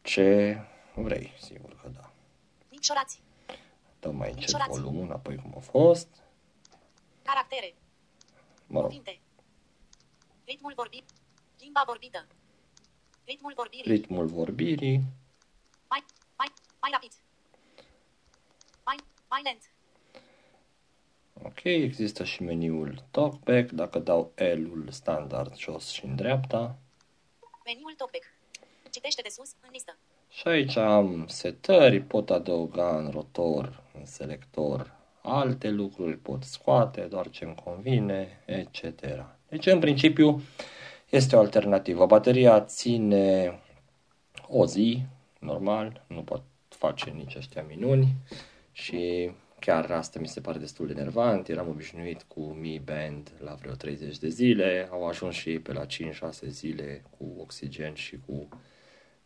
ce 0.02 0.58
vrei, 0.94 1.32
sigur 1.40 1.80
că 1.82 1.88
da. 1.88 2.10
Micșorați. 2.70 3.22
Dăm 4.00 4.16
mai 4.16 4.28
încet 4.30 4.52
Micșorați. 4.52 4.80
volumul, 4.80 5.02
înapoi 5.02 5.36
cum 5.36 5.52
a 5.56 5.60
fost. 5.60 6.08
Caractere. 7.22 7.74
Mă 8.66 8.78
rog, 8.80 8.88
Cuvinte. 8.88 9.20
Ritmul 10.44 10.72
vorbit. 10.76 11.04
Limba 11.60 11.82
vorbită. 11.86 12.26
Ritmul 13.24 13.52
vorbirii. 13.56 13.92
ritmul 13.92 14.26
vorbirii, 14.26 15.00
Mai, 15.88 16.04
mai, 16.36 16.52
mai 16.80 16.90
rapid. 16.92 17.12
Mai, 19.34 19.42
mai 19.42 19.52
lent. 19.52 19.70
ok, 21.42 21.64
există 21.64 22.24
și 22.24 22.42
meniul 22.42 23.04
talkback, 23.10 23.70
dacă 23.70 23.98
dau 23.98 24.32
L-ul 24.34 24.86
standard 24.90 25.56
jos 25.56 25.90
și 25.90 26.04
în 26.04 26.16
dreapta. 26.16 26.76
Meniul 27.64 27.94
topec. 27.96 28.22
Citește 28.90 29.22
de 29.22 29.28
sus, 29.28 29.54
în 29.60 29.68
listă. 29.72 29.96
Și 30.30 30.48
aici 30.48 30.76
am 30.76 31.26
setări, 31.26 32.00
pot 32.00 32.30
adăuga 32.30 32.96
în 32.96 33.10
rotor, 33.10 33.82
în 33.98 34.06
selector, 34.06 34.96
alte 35.22 35.68
lucruri, 35.68 36.16
pot 36.16 36.42
scoate 36.42 37.00
doar 37.00 37.30
ce 37.30 37.44
îmi 37.44 37.60
convine, 37.64 38.42
etc. 38.44 39.00
Deci, 39.48 39.66
în 39.66 39.78
principiu, 39.78 40.42
este 41.08 41.36
o 41.36 41.38
alternativă. 41.38 42.06
Bateria 42.06 42.60
ține 42.60 43.60
o 44.48 44.66
zi, 44.66 45.02
normal, 45.38 46.04
nu 46.06 46.22
pot 46.22 46.42
face 46.68 47.10
nici 47.10 47.34
ăștia 47.34 47.62
minuni 47.62 48.16
și 48.74 49.30
chiar 49.58 49.90
asta 49.90 50.20
mi 50.20 50.28
se 50.28 50.40
pare 50.40 50.58
destul 50.58 50.86
de 50.86 50.92
nervant. 50.92 51.48
Eram 51.48 51.68
obișnuit 51.68 52.22
cu 52.22 52.40
Mi 52.40 52.82
Band 52.84 53.32
la 53.38 53.54
vreo 53.54 53.72
30 53.74 54.18
de 54.18 54.28
zile, 54.28 54.88
au 54.90 55.06
ajuns 55.06 55.34
și 55.34 55.48
ei 55.48 55.58
pe 55.58 55.72
la 55.72 55.86
5-6 55.86 55.88
zile 56.48 57.02
cu 57.18 57.34
oxigen 57.38 57.94
și 57.94 58.18
cu 58.26 58.48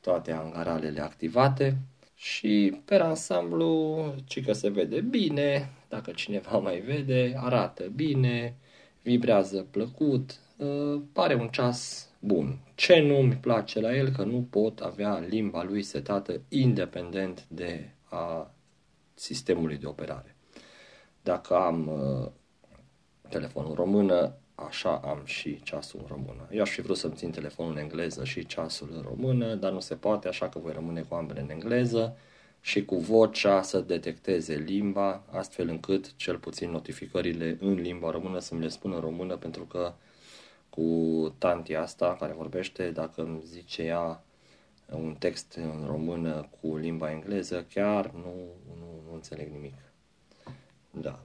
toate 0.00 0.32
angaralele 0.32 1.00
activate 1.00 1.76
și 2.14 2.80
pe 2.84 2.94
ansamblu 2.94 4.14
ci 4.24 4.44
că 4.44 4.52
se 4.52 4.70
vede 4.70 5.00
bine, 5.00 5.70
dacă 5.88 6.10
cineva 6.10 6.58
mai 6.68 6.80
vede, 6.80 7.34
arată 7.36 7.84
bine, 7.94 8.56
vibrează 9.02 9.66
plăcut, 9.70 10.40
uh, 10.56 11.00
pare 11.12 11.34
un 11.34 11.48
ceas 11.48 12.10
bun. 12.18 12.58
Ce 12.74 13.00
nu 13.00 13.16
mi 13.16 13.34
place 13.34 13.80
la 13.80 13.96
el, 13.96 14.08
că 14.08 14.22
nu 14.24 14.46
pot 14.50 14.80
avea 14.80 15.18
limba 15.18 15.62
lui 15.62 15.82
setată 15.82 16.40
independent 16.48 17.44
de 17.48 17.90
a 18.04 18.52
sistemului 19.18 19.76
de 19.76 19.86
operare. 19.86 20.36
Dacă 21.22 21.56
am 21.56 21.86
uh, 21.86 22.30
telefonul 23.28 23.70
în 23.70 23.76
română, 23.76 24.34
așa 24.54 25.00
am 25.04 25.22
și 25.24 25.62
ceasul 25.62 26.00
în 26.00 26.06
română. 26.08 26.48
Eu 26.50 26.60
aș 26.60 26.70
fi 26.70 26.80
vrut 26.80 26.96
să-mi 26.96 27.14
țin 27.14 27.30
telefonul 27.30 27.72
în 27.72 27.78
engleză 27.78 28.24
și 28.24 28.46
ceasul 28.46 28.90
în 28.94 29.02
română, 29.02 29.54
dar 29.54 29.72
nu 29.72 29.80
se 29.80 29.94
poate, 29.94 30.28
așa 30.28 30.48
că 30.48 30.58
voi 30.58 30.72
rămâne 30.72 31.00
cu 31.00 31.14
ambele 31.14 31.40
în 31.40 31.50
engleză 31.50 32.16
și 32.60 32.84
cu 32.84 32.96
vocea 32.96 33.62
să 33.62 33.80
detecteze 33.80 34.54
limba, 34.54 35.22
astfel 35.30 35.68
încât 35.68 36.16
cel 36.16 36.38
puțin 36.38 36.70
notificările 36.70 37.56
în 37.60 37.74
limba 37.74 38.10
română 38.10 38.38
să 38.38 38.54
mi 38.54 38.60
le 38.60 38.68
spună 38.68 38.94
în 38.94 39.00
română, 39.00 39.36
pentru 39.36 39.64
că 39.64 39.94
cu 40.70 40.82
tanti 41.38 41.74
asta 41.74 42.16
care 42.18 42.32
vorbește, 42.32 42.90
dacă 42.90 43.22
îmi 43.22 43.42
zice 43.44 43.82
ea 43.82 44.22
un 44.92 45.16
text 45.18 45.52
în 45.52 45.84
română 45.86 46.48
cu 46.60 46.76
limba 46.76 47.10
engleză, 47.10 47.66
chiar 47.74 48.10
nu, 48.10 48.34
nu, 48.66 48.86
nu 49.08 49.14
înțeleg 49.14 49.52
nimic. 49.52 49.74
Da, 50.90 51.18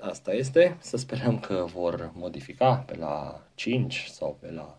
asta 0.00 0.32
este. 0.32 0.76
Să 0.80 0.96
sperăm 0.96 1.38
că 1.38 1.64
vor 1.74 2.10
modifica 2.14 2.74
pe 2.74 2.96
la 2.96 3.42
5 3.54 4.04
sau 4.04 4.36
pe 4.40 4.50
la 4.50 4.78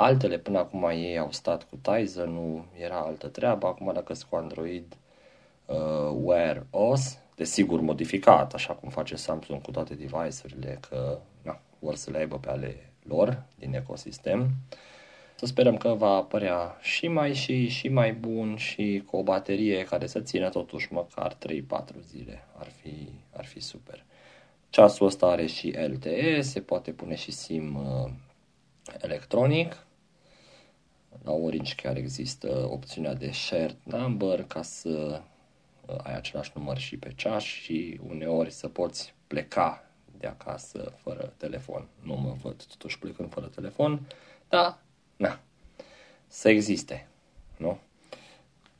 Altele 0.00 0.38
până 0.38 0.58
acum 0.58 0.84
ei 0.84 1.18
au 1.18 1.30
stat 1.30 1.62
cu 1.68 1.76
Tizen, 1.76 2.30
nu 2.30 2.64
era 2.78 2.96
altă 3.00 3.28
treabă. 3.28 3.66
Acum 3.66 3.92
dacă 3.92 4.14
sunt 4.14 4.30
cu 4.30 4.36
Android 4.36 4.96
uh, 5.66 5.76
Wear 6.22 6.66
OS, 6.70 7.18
desigur 7.34 7.80
modificat, 7.80 8.54
așa 8.54 8.72
cum 8.72 8.88
face 8.88 9.16
Samsung 9.16 9.62
cu 9.62 9.70
toate 9.70 9.94
device-urile, 9.94 10.78
că 10.88 11.18
na, 11.42 11.60
vor 11.78 11.94
să 11.94 12.10
le 12.10 12.18
aibă 12.18 12.38
pe 12.38 12.48
ale 12.48 12.92
lor 13.02 13.42
din 13.58 13.74
ecosistem. 13.74 14.50
Să 15.40 15.46
sperăm 15.46 15.76
că 15.76 15.88
va 15.88 16.08
apărea 16.08 16.78
și 16.80 17.08
mai 17.08 17.34
și, 17.34 17.68
și 17.68 17.88
mai 17.88 18.12
bun 18.12 18.56
și 18.56 19.02
cu 19.06 19.16
o 19.16 19.22
baterie 19.22 19.84
care 19.84 20.06
să 20.06 20.20
țină 20.20 20.48
totuși 20.48 20.92
măcar 20.92 21.36
3-4 21.36 21.38
zile. 22.00 22.44
Ar 22.56 22.66
fi, 22.70 23.08
ar 23.36 23.44
fi 23.44 23.60
super. 23.60 24.04
Ceasul 24.70 25.06
ăsta 25.06 25.26
are 25.26 25.46
și 25.46 25.70
LTE, 25.70 26.40
se 26.40 26.60
poate 26.60 26.90
pune 26.90 27.14
și 27.14 27.30
SIM 27.30 27.74
uh, 27.74 28.10
electronic. 29.00 29.86
La 31.22 31.32
Orange 31.32 31.74
chiar 31.74 31.96
există 31.96 32.68
opțiunea 32.70 33.14
de 33.14 33.30
shared 33.30 33.76
number 33.84 34.44
ca 34.44 34.62
să 34.62 35.22
uh, 35.86 35.96
ai 36.02 36.16
același 36.16 36.52
număr 36.54 36.78
și 36.78 36.96
pe 36.96 37.12
ceas 37.16 37.42
și 37.42 38.00
uneori 38.08 38.50
să 38.50 38.68
poți 38.68 39.14
pleca 39.26 39.90
de 40.18 40.26
acasă 40.26 40.92
fără 40.96 41.32
telefon. 41.36 41.88
Nu 42.02 42.14
mă 42.14 42.36
văd 42.42 42.64
totuși 42.64 42.98
plecând 42.98 43.32
fără 43.32 43.46
telefon, 43.46 44.00
dar 44.48 44.78
na, 45.20 45.40
să 46.26 46.48
existe, 46.48 47.08
nu? 47.56 47.78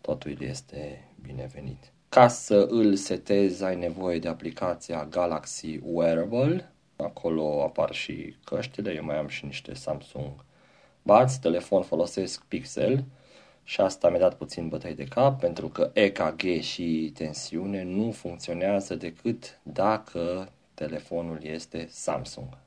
Totul 0.01 0.43
este 0.43 1.09
binevenit. 1.23 1.93
Ca 2.09 2.29
să 2.29 2.67
îl 2.71 2.95
setezi 2.95 3.65
ai 3.65 3.77
nevoie 3.77 4.19
de 4.19 4.29
aplicația 4.29 5.05
Galaxy 5.05 5.79
Wearable, 5.83 6.73
acolo 6.97 7.63
apar 7.63 7.93
și 7.93 8.37
căștile, 8.45 8.95
eu 8.95 9.05
mai 9.05 9.17
am 9.17 9.29
și 9.29 9.45
niște 9.45 9.75
Samsung 9.75 10.45
Buds, 11.03 11.37
telefon 11.39 11.83
folosesc 11.83 12.45
Pixel 12.45 13.05
și 13.65 13.81
asta 13.81 14.09
mi-a 14.09 14.19
dat 14.19 14.37
puțin 14.37 14.69
bătăi 14.69 14.95
de 14.95 15.05
cap 15.05 15.41
pentru 15.41 15.69
că 15.69 15.91
EKG 15.93 16.61
și 16.61 17.13
tensiune 17.15 17.83
nu 17.83 18.11
funcționează 18.11 18.95
decât 18.95 19.61
dacă 19.63 20.53
telefonul 20.75 21.39
este 21.43 21.87
Samsung. 21.91 22.59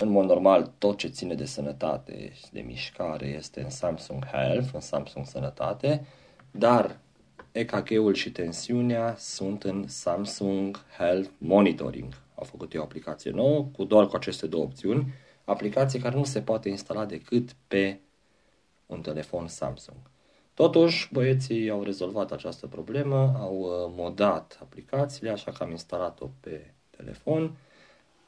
În 0.00 0.08
mod 0.08 0.24
normal, 0.24 0.72
tot 0.78 0.96
ce 0.96 1.08
ține 1.08 1.34
de 1.34 1.44
sănătate 1.44 2.32
și 2.34 2.52
de 2.52 2.60
mișcare 2.60 3.26
este 3.26 3.62
în 3.62 3.70
Samsung 3.70 4.26
Health, 4.26 4.68
în 4.72 4.80
Samsung 4.80 5.26
Sănătate, 5.26 6.06
dar 6.50 6.98
EKG-ul 7.52 8.14
și 8.14 8.30
tensiunea 8.30 9.14
sunt 9.18 9.64
în 9.64 9.88
Samsung 9.88 10.84
Health 10.96 11.30
Monitoring. 11.38 12.14
Au 12.34 12.44
făcut 12.44 12.74
eu 12.74 12.80
o 12.80 12.84
aplicație 12.84 13.30
nouă 13.30 13.64
cu 13.76 13.84
doar 13.84 14.06
cu 14.06 14.16
aceste 14.16 14.46
două 14.46 14.64
opțiuni, 14.64 15.12
aplicație 15.44 16.00
care 16.00 16.16
nu 16.16 16.24
se 16.24 16.40
poate 16.40 16.68
instala 16.68 17.04
decât 17.04 17.50
pe 17.68 18.00
un 18.86 19.00
telefon 19.00 19.48
Samsung. 19.48 19.96
Totuși, 20.54 21.08
băieții 21.12 21.70
au 21.70 21.82
rezolvat 21.82 22.32
această 22.32 22.66
problemă, 22.66 23.36
au 23.38 23.58
uh, 23.58 23.92
modat 23.96 24.58
aplicațiile, 24.62 25.30
așa 25.30 25.50
că 25.50 25.62
am 25.62 25.70
instalat-o 25.70 26.28
pe 26.40 26.70
telefon. 26.96 27.56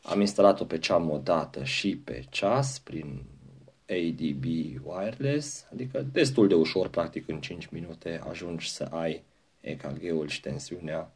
Am 0.03 0.21
instalat-o 0.21 0.65
pe 0.65 0.79
cea 0.79 0.97
modată 0.97 1.65
și 1.65 1.97
pe 1.97 2.25
ceas 2.31 2.79
prin 2.79 3.23
ADB 3.89 4.45
wireless, 4.85 5.67
adică 5.73 6.03
destul 6.13 6.49
de 6.49 6.55
ușor, 6.55 6.89
practic 6.89 7.29
în 7.29 7.41
5 7.41 7.67
minute 7.67 8.21
ajungi 8.29 8.71
să 8.71 8.89
ai 8.91 9.23
EKG-ul 9.61 10.29
și 10.29 10.41
tensiunea 10.41 11.11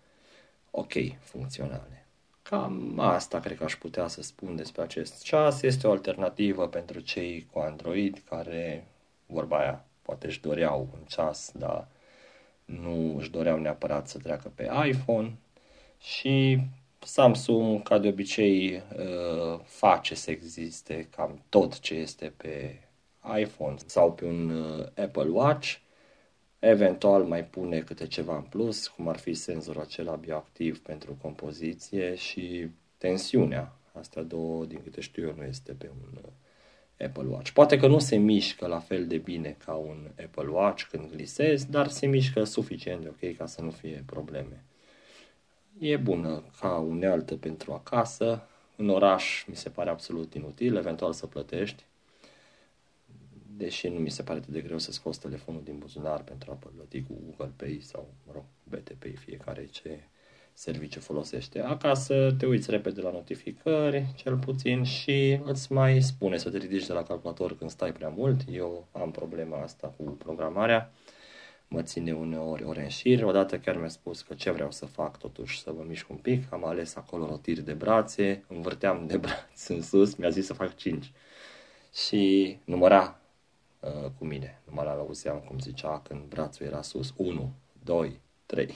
ok, 0.70 0.92
funcționale. 1.20 2.06
Cam 2.42 2.98
asta 2.98 3.40
cred 3.40 3.56
că 3.56 3.64
aș 3.64 3.76
putea 3.76 4.06
să 4.06 4.22
spun 4.22 4.56
despre 4.56 4.82
acest 4.82 5.22
ceas. 5.22 5.62
Este 5.62 5.86
o 5.86 5.90
alternativă 5.90 6.68
pentru 6.68 7.00
cei 7.00 7.46
cu 7.52 7.58
Android 7.58 8.22
care, 8.28 8.86
vorba 9.26 9.58
aia, 9.58 9.84
poate 10.02 10.26
își 10.26 10.40
doreau 10.40 10.88
un 10.92 11.00
ceas, 11.06 11.52
dar 11.54 11.88
nu 12.64 13.16
își 13.18 13.30
doreau 13.30 13.58
neapărat 13.58 14.08
să 14.08 14.18
treacă 14.18 14.52
pe 14.54 14.70
iPhone 14.86 15.36
și 16.00 16.58
Samsung, 17.04 17.82
ca 17.82 17.98
de 17.98 18.08
obicei, 18.08 18.82
uh, 18.96 19.60
face 19.64 20.14
să 20.14 20.30
existe 20.30 21.08
cam 21.16 21.42
tot 21.48 21.78
ce 21.78 21.94
este 21.94 22.32
pe 22.36 22.80
iPhone 23.38 23.76
sau 23.86 24.12
pe 24.12 24.24
un 24.24 24.50
uh, 24.50 24.86
Apple 24.96 25.28
Watch. 25.28 25.76
Eventual 26.58 27.24
mai 27.24 27.44
pune 27.44 27.80
câte 27.80 28.06
ceva 28.06 28.36
în 28.36 28.42
plus, 28.42 28.88
cum 28.88 29.08
ar 29.08 29.16
fi 29.16 29.34
senzorul 29.34 29.80
acela 29.80 30.14
bioactiv 30.14 30.82
pentru 30.82 31.18
compoziție 31.22 32.14
și 32.14 32.68
tensiunea. 32.98 33.76
Astea 33.92 34.22
două, 34.22 34.64
din 34.64 34.80
câte 34.82 35.00
știu 35.00 35.26
eu, 35.26 35.34
nu 35.36 35.42
este 35.42 35.72
pe 35.72 35.90
un 36.00 36.18
uh, 36.24 36.30
Apple 37.06 37.28
Watch. 37.28 37.50
Poate 37.50 37.76
că 37.76 37.86
nu 37.86 37.98
se 37.98 38.16
mișcă 38.16 38.66
la 38.66 38.78
fel 38.78 39.06
de 39.06 39.18
bine 39.18 39.56
ca 39.64 39.74
un 39.74 40.10
Apple 40.24 40.48
Watch 40.48 40.84
când 40.90 41.10
glisezi, 41.10 41.70
dar 41.70 41.88
se 41.88 42.06
mișcă 42.06 42.44
suficient 42.44 43.02
de 43.02 43.08
ok 43.08 43.36
ca 43.36 43.46
să 43.46 43.62
nu 43.62 43.70
fie 43.70 44.02
probleme. 44.06 44.64
E 45.84 45.96
bună 45.96 46.42
ca 46.60 46.78
unealtă 46.78 47.36
pentru 47.36 47.72
acasă. 47.72 48.46
În 48.76 48.88
oraș 48.88 49.44
mi 49.46 49.56
se 49.56 49.68
pare 49.68 49.90
absolut 49.90 50.34
inutil, 50.34 50.76
eventual 50.76 51.12
să 51.12 51.26
plătești. 51.26 51.84
Deși 53.56 53.88
nu 53.88 53.98
mi 53.98 54.10
se 54.10 54.22
pare 54.22 54.38
atât 54.38 54.52
de 54.52 54.60
greu 54.60 54.78
să 54.78 54.92
scoți 54.92 55.20
telefonul 55.20 55.62
din 55.64 55.78
buzunar 55.78 56.22
pentru 56.22 56.50
a 56.50 56.54
plăti 56.54 57.02
cu 57.02 57.18
Google 57.24 57.52
Pay 57.56 57.78
sau, 57.82 58.14
mă 58.26 58.32
rog, 58.34 58.44
BTP, 58.64 59.18
fiecare 59.18 59.66
ce 59.66 60.00
serviciu 60.52 61.00
folosește. 61.00 61.60
Acasă 61.60 62.34
te 62.38 62.46
uiți 62.46 62.70
repede 62.70 63.00
la 63.00 63.10
notificări, 63.10 64.12
cel 64.16 64.36
puțin, 64.36 64.82
și 64.82 65.40
îți 65.44 65.72
mai 65.72 66.02
spune 66.02 66.36
să 66.36 66.50
te 66.50 66.58
ridici 66.58 66.86
de 66.86 66.92
la 66.92 67.02
calculator 67.02 67.56
când 67.56 67.70
stai 67.70 67.92
prea 67.92 68.08
mult. 68.08 68.40
Eu 68.50 68.86
am 68.92 69.10
problema 69.10 69.62
asta 69.62 69.94
cu 69.96 70.02
programarea 70.02 70.92
mă 71.72 71.82
ține 71.82 72.12
uneori 72.12 72.64
ore 72.64 72.82
în 72.82 72.88
șir. 72.88 73.24
Odată 73.24 73.58
chiar 73.58 73.76
mi-a 73.76 73.88
spus 73.88 74.22
că 74.22 74.34
ce 74.34 74.50
vreau 74.50 74.70
să 74.70 74.86
fac 74.86 75.18
totuși, 75.18 75.60
să 75.60 75.72
mă 75.72 75.84
mișc 75.88 76.10
un 76.10 76.16
pic. 76.16 76.52
Am 76.52 76.64
ales 76.64 76.96
acolo 76.96 77.26
rotiri 77.26 77.60
de 77.60 77.72
brațe, 77.72 78.44
învârteam 78.48 79.06
de 79.06 79.16
braț 79.16 79.66
în 79.68 79.82
sus, 79.82 80.14
mi-a 80.14 80.28
zis 80.28 80.46
să 80.46 80.52
fac 80.52 80.76
5. 80.76 81.12
Și 81.94 82.58
număra 82.64 83.20
uh, 83.80 84.10
cu 84.18 84.24
mine, 84.24 84.60
numai 84.68 84.84
la 84.84 84.90
auzeam 84.90 85.38
cum 85.38 85.58
zicea 85.58 86.00
când 86.08 86.20
brațul 86.28 86.66
era 86.66 86.82
sus. 86.82 87.12
1, 87.16 87.52
2, 87.84 88.20
3. 88.46 88.74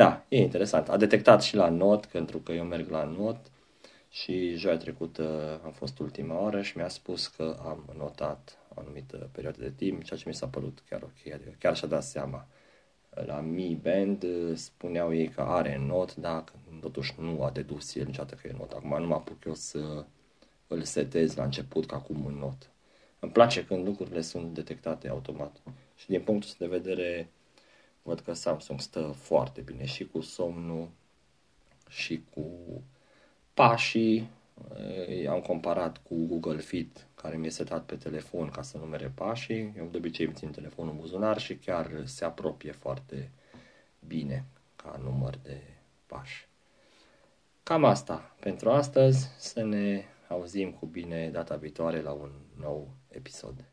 da, 0.00 0.24
e 0.28 0.36
interesant. 0.36 0.88
A 0.88 0.96
detectat 0.96 1.42
și 1.42 1.54
la 1.56 1.68
not, 1.68 2.06
pentru 2.06 2.38
că 2.38 2.52
eu 2.52 2.64
merg 2.64 2.90
la 2.90 3.04
not 3.04 3.50
și 4.10 4.54
joia 4.54 4.76
trecută 4.76 5.60
am 5.64 5.72
fost 5.72 5.98
ultima 5.98 6.40
oră 6.40 6.62
și 6.62 6.76
mi-a 6.76 6.88
spus 6.88 7.26
că 7.26 7.56
am 7.64 7.84
notat 7.96 8.58
o 8.67 8.67
anumită 8.78 9.28
perioadă 9.32 9.58
de 9.60 9.70
timp, 9.70 10.04
ceea 10.04 10.18
ce 10.18 10.28
mi 10.28 10.34
s-a 10.34 10.48
părut 10.48 10.82
chiar 10.88 11.02
ok, 11.02 11.32
adică 11.32 11.54
chiar 11.58 11.76
și-a 11.76 11.88
dat 11.88 12.02
seama. 12.02 12.46
La 13.10 13.40
Mi 13.40 13.80
Band 13.82 14.24
spuneau 14.54 15.14
ei 15.14 15.28
că 15.28 15.40
are 15.40 15.78
not, 15.86 16.14
dar 16.14 16.44
totuși 16.80 17.14
nu 17.18 17.42
a 17.42 17.50
dedus 17.50 17.94
el 17.94 18.06
niciodată 18.06 18.34
că 18.34 18.48
e 18.48 18.54
not. 18.58 18.72
Acum 18.72 19.00
nu 19.00 19.06
mă 19.06 19.14
apuc 19.14 19.44
eu 19.44 19.54
să 19.54 20.04
îl 20.66 20.82
setez 20.82 21.34
la 21.34 21.44
început 21.44 21.86
ca 21.86 21.96
acum 21.96 22.24
un 22.24 22.34
not. 22.34 22.70
Îmi 23.18 23.32
place 23.32 23.64
când 23.64 23.86
lucrurile 23.86 24.20
sunt 24.20 24.54
detectate 24.54 25.08
automat. 25.08 25.62
Și 25.96 26.06
din 26.06 26.20
punctul 26.22 26.54
de 26.58 26.66
vedere, 26.66 27.30
văd 28.02 28.20
că 28.20 28.32
Samsung 28.32 28.80
stă 28.80 29.14
foarte 29.16 29.60
bine 29.60 29.84
și 29.84 30.06
cu 30.06 30.20
somnul 30.20 30.88
și 31.88 32.24
cu 32.34 32.46
pașii. 33.54 34.30
Am 35.28 35.40
comparat 35.40 36.02
cu 36.02 36.14
Google 36.26 36.60
Fit 36.60 37.07
care 37.22 37.36
mi-e 37.36 37.50
setat 37.50 37.84
pe 37.84 37.96
telefon 37.96 38.48
ca 38.48 38.62
să 38.62 38.78
numere 38.78 39.12
pașii. 39.14 39.74
Eu 39.76 39.86
de 39.86 39.96
obicei 39.96 40.26
îmi 40.26 40.34
țin 40.34 40.50
telefonul 40.50 40.92
în 40.92 40.98
buzunar 40.98 41.38
și 41.38 41.56
chiar 41.56 42.02
se 42.04 42.24
apropie 42.24 42.72
foarte 42.72 43.30
bine 44.06 44.44
ca 44.76 45.00
număr 45.02 45.38
de 45.42 45.60
pași. 46.06 46.48
Cam 47.62 47.84
asta 47.84 48.34
pentru 48.40 48.70
astăzi. 48.70 49.28
Să 49.38 49.62
ne 49.62 50.04
auzim 50.28 50.72
cu 50.72 50.86
bine 50.86 51.30
data 51.30 51.56
viitoare 51.56 52.00
la 52.00 52.12
un 52.12 52.30
nou 52.56 52.88
episod. 53.08 53.64